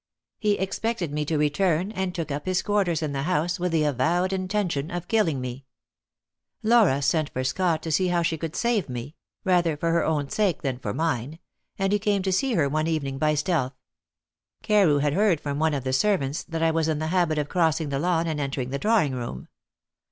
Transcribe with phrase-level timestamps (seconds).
[0.39, 3.83] He expected me to return, and took up his quarters in the house with the
[3.83, 5.65] avowed intention of killing me.
[6.63, 10.27] Laura sent for Scott to see how she could save me rather for her own
[10.27, 11.37] sake than for mine
[11.77, 13.73] and he came to see her one evening by stealth.
[14.63, 17.47] Carew had heard from one of the servants that I was in the habit of
[17.47, 19.49] crossing the lawn and entering the drawing room.